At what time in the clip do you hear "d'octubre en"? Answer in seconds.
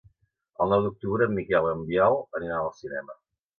0.85-1.37